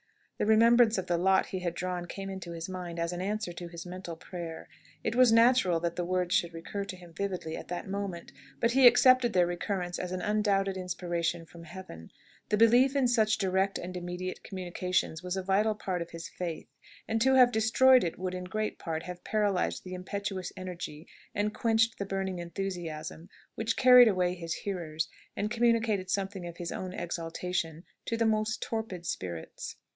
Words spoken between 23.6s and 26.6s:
carried away his hearers, and communicated something of